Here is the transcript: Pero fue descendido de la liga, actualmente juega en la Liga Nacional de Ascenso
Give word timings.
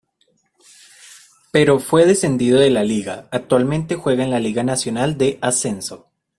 Pero 1.51 1.77
fue 1.79 2.07
descendido 2.07 2.59
de 2.59 2.71
la 2.71 2.83
liga, 2.83 3.27
actualmente 3.31 3.93
juega 3.93 4.23
en 4.23 4.31
la 4.31 4.39
Liga 4.39 4.63
Nacional 4.63 5.15
de 5.15 5.37
Ascenso 5.43 6.07